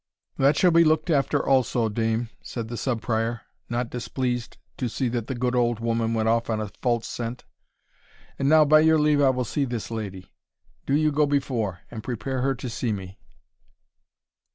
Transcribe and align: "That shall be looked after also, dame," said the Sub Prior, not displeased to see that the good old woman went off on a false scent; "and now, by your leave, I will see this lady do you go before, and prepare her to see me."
"That 0.37 0.57
shall 0.57 0.71
be 0.71 0.83
looked 0.83 1.11
after 1.11 1.45
also, 1.45 1.87
dame," 1.87 2.29
said 2.41 2.69
the 2.69 2.75
Sub 2.75 3.01
Prior, 3.03 3.41
not 3.69 3.91
displeased 3.91 4.57
to 4.77 4.89
see 4.89 5.09
that 5.09 5.27
the 5.27 5.35
good 5.35 5.53
old 5.53 5.79
woman 5.79 6.15
went 6.15 6.27
off 6.27 6.49
on 6.49 6.59
a 6.59 6.69
false 6.69 7.05
scent; 7.05 7.43
"and 8.39 8.49
now, 8.49 8.65
by 8.65 8.79
your 8.79 8.97
leave, 8.97 9.21
I 9.21 9.29
will 9.29 9.45
see 9.45 9.63
this 9.63 9.91
lady 9.91 10.31
do 10.87 10.95
you 10.95 11.11
go 11.11 11.27
before, 11.27 11.81
and 11.91 12.01
prepare 12.03 12.41
her 12.41 12.55
to 12.55 12.67
see 12.67 12.91
me." 12.91 13.19